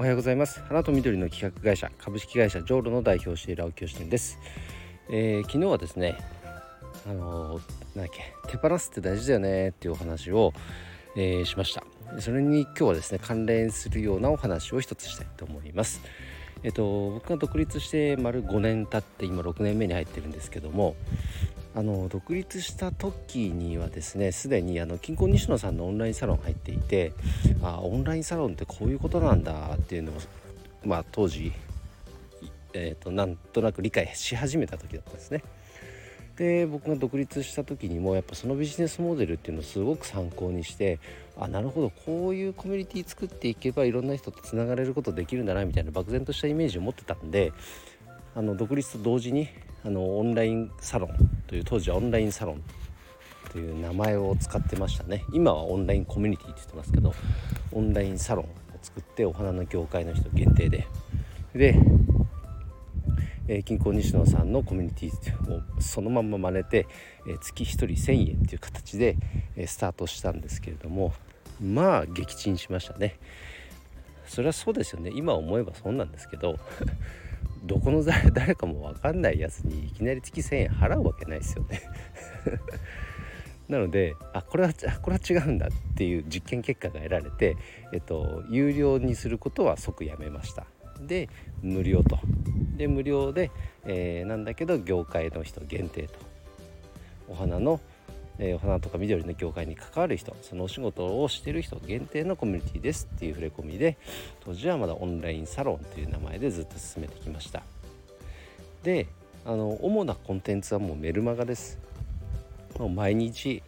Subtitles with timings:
[0.00, 0.62] おはようございます。
[0.62, 4.38] 花と緑の企画会社株式会社ジョーロの代表している青木義典です、
[5.10, 6.16] えー、昨日はですね
[7.06, 10.54] あのー、なんだっけ手放すって大事だよねっていうお話を、
[11.16, 11.84] えー、しました。
[12.18, 16.00] それに今日はですね関連するようなお話を一つしたいと思います。
[16.62, 20.94] えっと僕が独立して丸5年経って今6年目に入ってるんですけども
[21.74, 27.12] あの独立した時にはですねすでにあの金婚西野さんのオンラインサロン入っていて
[27.62, 30.14] あオンラインサロンってこういうことなんだっていうのを、
[30.84, 31.52] まあ、当時、
[32.72, 35.42] えーと、なんとなく理解し始めた時だったんですね。
[36.40, 40.98] で僕が独立した時にもやっぱそのビジネスモデルっていうのをすごく参考にして
[41.38, 47.52] あなるほどこういうコミュニティ作っていけばいろんな人とつながれることできるんだなみたいな漠然としたイメージを持ってたんで
[48.34, 49.50] あの独立と同時に
[49.84, 51.10] あのオンラインサロン
[51.46, 52.62] という当時はオンラインサロン
[53.52, 55.24] という名前を使ってましたね。
[55.34, 57.12] 今はオンラインコミュニティって言ってますけど
[57.72, 58.48] オンラインサロンを
[58.80, 60.86] 作ってお花の業界の人限定で。
[61.54, 61.76] で、
[63.48, 66.86] えー、金庫西野さんのコミュニティをそのまんま真似て、
[67.26, 69.16] えー、月1人1000円っていう形で、
[69.56, 71.12] えー、スタートしたんですけれども
[71.60, 73.18] まあ撃沈しましたね。
[74.26, 75.10] それはそうですよね。
[75.12, 76.58] 今思えばそうなんですけど
[77.66, 81.82] どこの誰かも分かんないやつにいきなり月1,000円払うわけないですよね。
[83.68, 87.56] なのであこれはこれは違うんだっていう実験結果が得られて、
[87.92, 90.66] えっと、有料にすることは即やめました。
[91.06, 91.28] で
[91.62, 92.18] 無料と。
[92.76, 93.50] で無料で、
[93.84, 96.14] えー、なんだけど業界の人限定と。
[97.28, 97.80] お花の
[98.42, 103.98] えー、お花とか緑の業界に関わる人そのお仕事をしてる人限定のコミュニティですっていう触れ込みで
[104.40, 107.62] 当時はまだオンラインサロンという名前でずっと進めてきました。
[108.82, 109.06] で
[109.44, 111.78] あの主なコンテンツはもうメルマガです。
[112.78, 113.62] もう毎日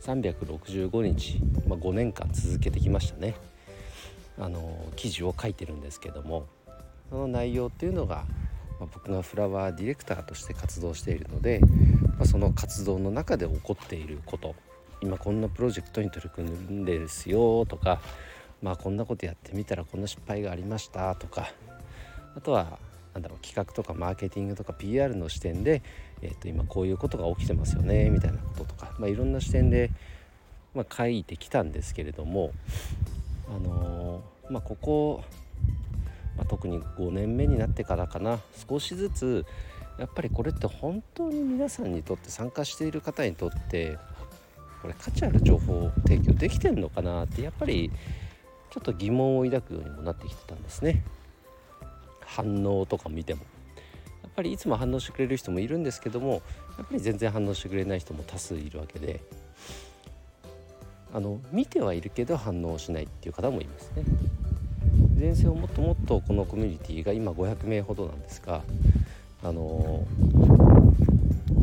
[0.00, 3.34] 365日、まあ、5年間続けてきましたね。
[4.38, 6.46] あの記事を書いてるんですけども。
[7.10, 8.24] その内容っていうのが、
[8.80, 11.60] まあ、僕がフラワーディレクターとして活動しているので
[12.18, 14.54] まあ、その活動の中で起こっていること
[15.00, 18.00] 今こんなプロジェクトに取り組んでですよとか、
[18.62, 21.48] まあ、こんなことやってみたらこんな失敗がありましたとか
[22.36, 22.78] あとは
[23.12, 25.82] なんだろう企画とかマーケティングとか PR の視点で、
[26.22, 29.90] えー、と今こういうことが起きてますよねみたいなこととか、まあ、いろんな視点で、
[30.74, 32.50] まあ、書いてきたんですけれども、
[33.48, 35.22] あのー、まあ、ここ、
[36.36, 38.40] まあ、特に5年目になってからかな。
[38.68, 39.46] 少しずつ
[39.98, 43.98] やっぱりこれって本当に皆さんにとって参加している方にとって
[44.82, 47.90] これ価値ある情報を提供できてんのかなってやっぱり
[48.70, 51.04] ちょっと疑問を抱くようにもなってきてたんですね。
[52.20, 53.42] 反応とか見ても。
[54.22, 56.42] やっぱりいつも反応してくれる人もいるんですけども
[56.76, 59.20] やっぱり全然反応してくれない人も多数いるわけで。
[61.12, 64.02] あの見てはいるけど反応しないっていう方もいますね。
[65.24, 68.60] 前線をもっともっとこのコミュニティが今500名ほどなんですが
[69.42, 70.06] あの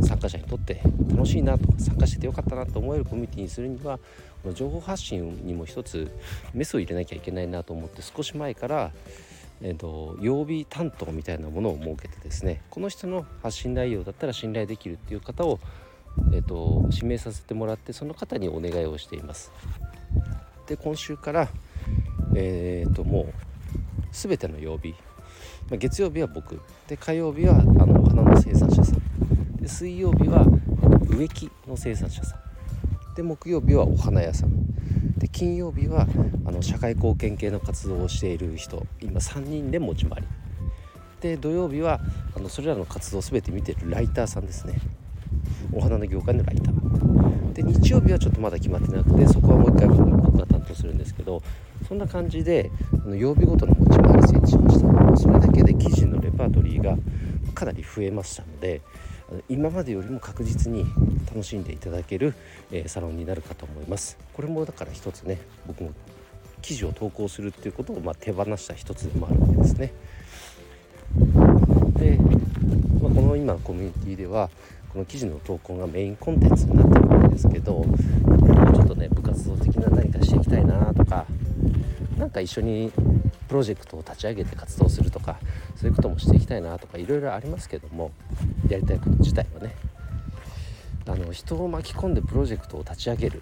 [0.03, 3.99] 参加者にとって楽しいなと参加しててよかったなと思えるコミュニティにするには
[4.41, 6.11] この情報発信にも一つ
[6.55, 8.91] メスを入れなきゃいけないなと思って少し前から、
[9.61, 15.59] えーと、曜日担当みたいなものを設けてですねこの人の発信内容だったら信頼できるっていう方を、
[16.33, 19.51] えーと、指名させてもらってその方にお願いをしています。
[20.65, 21.47] で今週から、
[22.35, 23.50] えーともう
[24.11, 24.95] 全ての曜日。
[25.69, 26.59] まあ、月曜日は僕。
[26.87, 29.55] で火曜日はあのお花の生産者さん。
[29.57, 30.45] で水曜日は
[31.07, 33.15] 植木の生産者さん。
[33.15, 34.51] で木曜日はお花屋さん。
[35.17, 36.07] で金曜日は
[36.45, 38.85] あの社会貢献系の活動をしている人。
[39.01, 40.27] 今3人で持ち回り。
[41.21, 41.99] で土曜日は
[42.35, 44.79] あのそれらの活動を全て見てるライターさんですね。
[45.71, 46.80] お花の業界のライター。
[47.53, 51.41] で日曜日はちょっとまだ決まってなくてそこはもう一回僕が担当するんですけど
[51.87, 55.17] そんな感じであの曜日ごとの持ち回り設置しました。
[55.17, 56.97] それだけで記事のレパートリーが
[57.53, 58.81] かなり増えましたので
[59.49, 60.85] 今までよりも確実に
[61.27, 62.33] 楽しんでいただける、
[62.71, 64.17] え、サロンになるかと思います。
[64.33, 65.91] これもだから一つね僕も
[66.61, 69.93] 記事を投稿するっていうことをま手放した一つでもあるわけですね。
[73.31, 74.49] の今のコミュニティでは
[74.89, 81.25] この記事の投稿がメインコンテンツになってるわけですけどもうちょっとね部活動的な何かしていきたいなとか
[82.17, 82.91] 何か一緒に
[83.47, 85.37] プロジェクトを立ち上げて活動するとか
[85.75, 88.11] そういうこともしていきたいなとかいろいろありますけども
[88.67, 89.75] やりたいこと自体はね。
[91.07, 93.41] あの人を巻き込んでプロジェクトを立ち上げる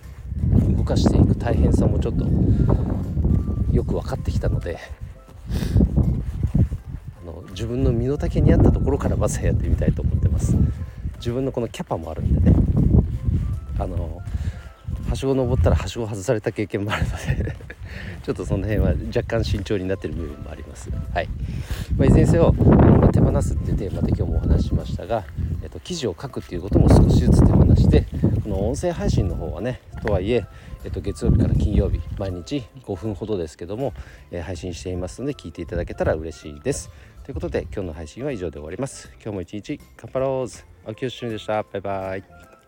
[0.75, 2.25] 動かしていく大変さもちょっと
[3.71, 4.79] よく分かってきたので
[7.59, 10.55] 自分の身の丈に合ったところからまずやってみたいと思ってます。
[11.17, 12.55] 自分のこのキャパもあるんでね。
[13.77, 14.21] あの
[15.09, 17.11] はしご登ったらはしご外された経験もあるの
[17.43, 17.55] で
[18.23, 20.89] ちょっとその辺は若干慎重になってる部分もあります。
[21.13, 21.27] はい、
[21.97, 22.55] まあ、いずれにせよ、
[23.11, 25.25] 手放すっていうテーマで今日もお話ししましたが、
[25.61, 28.05] えっと、記事を書くっていうことも少しずつ手放して
[28.43, 30.45] この音声配信の方はねとはいえ
[30.85, 33.93] えっと、月曜日から金曜日毎日5分ほどですけども、
[34.31, 36.89] えー、配信していますので聞いていただけたら嬉しいです。
[37.29, 39.11] ということで今日の配信は以上で終わります。
[39.21, 41.61] 今日も一日カンパローズ青木よしでした。
[41.61, 42.58] バイバイ。